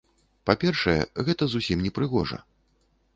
Па-першае, 0.49 0.95
гэта 1.27 1.43
зусім 1.51 1.83
непрыгожа. 1.89 2.39